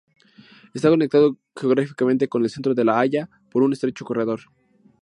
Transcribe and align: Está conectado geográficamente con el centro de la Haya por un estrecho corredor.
Está 0.73 0.89
conectado 0.89 1.37
geográficamente 1.55 2.27
con 2.27 2.43
el 2.43 2.49
centro 2.49 2.73
de 2.73 2.83
la 2.83 2.97
Haya 2.97 3.29
por 3.51 3.61
un 3.61 3.71
estrecho 3.73 4.03
corredor. 4.03 4.39